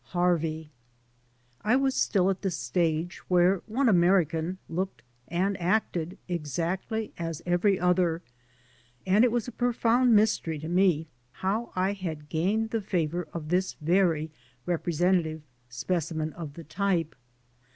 [0.13, 0.71] HABVEY
[1.63, 7.79] I WAS still at the stage where one American looked and acted exactly as every
[7.79, 8.23] other,
[9.05, 13.27] and it was a pro found mystery to me how I had gained the favor
[13.31, 14.31] of this very
[14.65, 17.13] representative specimen of the type.